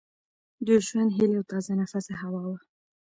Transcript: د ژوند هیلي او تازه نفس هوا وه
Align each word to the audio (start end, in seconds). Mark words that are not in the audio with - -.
د 0.65 0.67
ژوند 0.85 1.09
هیلي 1.17 1.35
او 1.39 1.43
تازه 1.51 1.71
نفس 1.81 2.05
هوا 2.21 2.41
وه 2.49 2.59